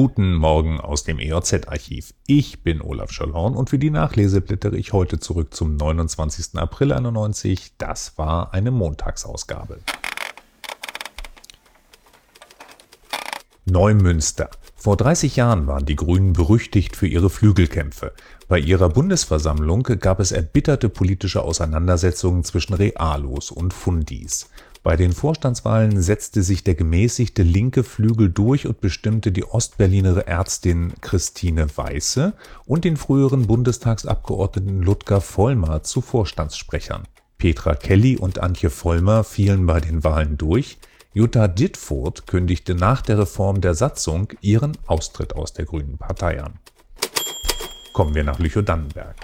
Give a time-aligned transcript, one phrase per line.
[0.00, 2.14] Guten Morgen aus dem EOZ-Archiv.
[2.28, 6.54] Ich bin Olaf Schöllhorn und für die Nachlese blättere ich heute zurück zum 29.
[6.54, 7.72] April 91.
[7.78, 9.80] Das war eine Montagsausgabe.
[13.64, 14.50] Neumünster.
[14.76, 18.12] Vor 30 Jahren waren die Grünen berüchtigt für ihre Flügelkämpfe.
[18.46, 24.48] Bei ihrer Bundesversammlung gab es erbitterte politische Auseinandersetzungen zwischen Realos und Fundis.
[24.88, 30.94] Bei den Vorstandswahlen setzte sich der gemäßigte linke Flügel durch und bestimmte die Ostberliner Ärztin
[31.02, 32.32] Christine Weiße
[32.64, 37.02] und den früheren Bundestagsabgeordneten Ludger Vollmer zu Vorstandssprechern.
[37.36, 40.78] Petra Kelly und Antje Vollmer fielen bei den Wahlen durch,
[41.12, 46.54] Jutta Dittfurt kündigte nach der Reform der Satzung ihren Austritt aus der Grünen Partei an.
[47.92, 49.16] Kommen wir nach Lüchow-Dannenberg.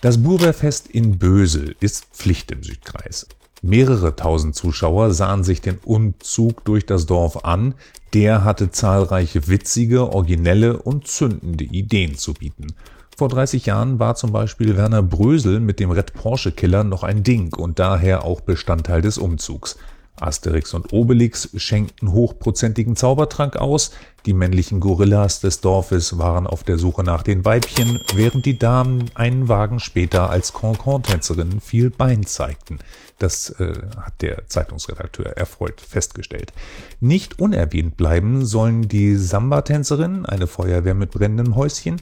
[0.00, 3.26] Das Burberfest in Bösel ist Pflicht im Südkreis.
[3.62, 7.74] Mehrere tausend Zuschauer sahen sich den Umzug durch das Dorf an,
[8.14, 12.68] der hatte zahlreiche witzige, originelle und zündende Ideen zu bieten.
[13.16, 17.22] Vor 30 Jahren war zum Beispiel Werner Brösel mit dem Red Porsche Killer noch ein
[17.22, 19.76] Ding und daher auch Bestandteil des Umzugs.
[20.18, 23.92] Asterix und Obelix schenkten hochprozentigen Zaubertrank aus,
[24.26, 29.10] die männlichen Gorillas des Dorfes waren auf der Suche nach den Weibchen, während die Damen
[29.14, 32.78] einen Wagen später als Concon-Tänzerinnen viel Bein zeigten.
[33.18, 36.52] Das äh, hat der Zeitungsredakteur erfreut festgestellt.
[37.00, 42.00] Nicht unerwähnt bleiben sollen die Samba-Tänzerin, eine Feuerwehr mit brennendem Häuschen,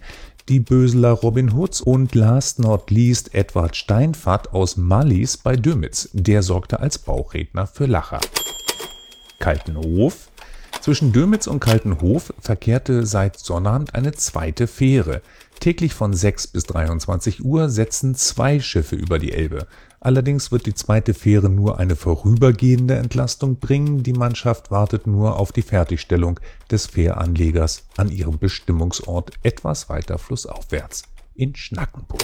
[0.49, 6.09] die Böseler Robin Hoods und last not least Edward Steinfahrt aus Mallis bei Dömitz.
[6.13, 8.21] Der sorgte als Bauchredner für Lacher.
[9.39, 10.31] Kaltenhof.
[10.81, 15.23] Zwischen Dömitz und Kaltenhof verkehrte seit Sonnabend eine zweite Fähre.
[15.61, 19.67] Täglich von 6 bis 23 Uhr setzen zwei Schiffe über die Elbe.
[20.01, 25.51] Allerdings wird die zweite Fähre nur eine vorübergehende Entlastung bringen, die Mannschaft wartet nur auf
[25.51, 26.39] die Fertigstellung
[26.71, 31.03] des Fähranlegers an ihrem Bestimmungsort etwas weiter flussaufwärts
[31.35, 32.23] in Schnackenburg.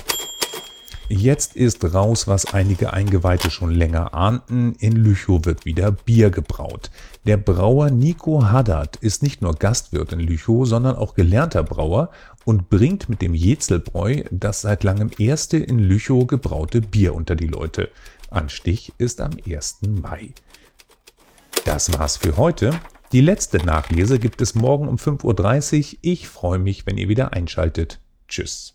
[1.08, 4.74] Jetzt ist raus, was einige Eingeweihte schon länger ahnten.
[4.78, 6.90] In Lüchow wird wieder Bier gebraut.
[7.26, 12.10] Der Brauer Nico Haddad ist nicht nur Gastwirt in Lüchow, sondern auch gelernter Brauer
[12.46, 17.48] und bringt mit dem Jetzelbräu das seit langem erste in Lüchow gebraute Bier unter die
[17.48, 17.90] Leute.
[18.30, 19.80] Anstich ist am 1.
[19.86, 20.30] Mai.
[21.66, 22.70] Das war's für heute.
[23.12, 25.98] Die letzte Nachlese gibt es morgen um 5.30 Uhr.
[26.00, 28.00] Ich freue mich, wenn ihr wieder einschaltet.
[28.26, 28.74] Tschüss.